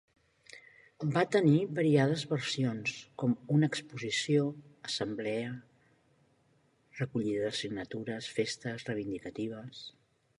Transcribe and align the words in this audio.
Va 1.15 1.21
tenir 1.33 1.57
variades 1.79 2.23
versions 2.31 2.95
com 3.23 3.35
una 3.57 3.69
exposició, 3.71 4.47
assemblea, 4.89 5.51
recollida 7.01 7.45
de 7.51 7.55
signatures, 7.59 8.31
festes 8.39 8.89
reivindicatives. 8.93 9.85